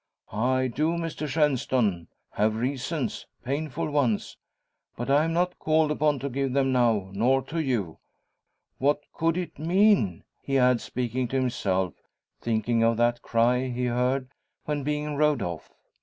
"I 0.33 0.65
do, 0.67 0.93
Mr 0.93 1.27
Shenstone; 1.27 2.07
have 2.31 2.55
reasons, 2.55 3.27
painful 3.43 3.91
ones. 3.91 4.35
But 4.97 5.11
I 5.11 5.23
am 5.25 5.31
not 5.33 5.59
called 5.59 5.91
upon 5.91 6.17
to 6.21 6.27
give 6.29 6.53
them 6.53 6.71
now, 6.71 7.11
nor 7.13 7.43
to 7.43 7.59
you. 7.59 7.99
What 8.79 9.01
could 9.13 9.37
it 9.37 9.59
mean?" 9.59 10.23
he 10.41 10.57
adds, 10.57 10.81
speaking 10.81 11.27
to 11.27 11.35
himself, 11.39 11.93
thinking 12.41 12.81
of 12.81 12.97
that 12.97 13.21
cry 13.21 13.67
he 13.67 13.85
heard 13.85 14.29
when 14.65 14.81
being 14.81 15.17
rowed 15.17 15.43
off. 15.43 15.69